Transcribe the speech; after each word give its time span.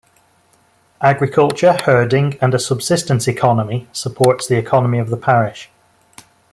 Agriculture, 1.01 1.77
herding 1.83 2.35
and 2.41 2.55
a 2.55 2.59
subsistence 2.59 3.27
economy 3.27 3.87
supports 3.91 4.47
the 4.47 4.57
economy 4.57 4.97
of 4.97 5.11
the 5.11 5.15
parish. 5.15 5.69